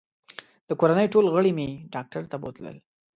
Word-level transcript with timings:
د 0.67 0.69
کورنۍ 0.79 1.07
ټول 1.13 1.25
غړي 1.35 1.51
مې 1.57 1.69
ډاکټر 1.93 2.23
ته 2.31 2.35
بوتلل 2.41 2.77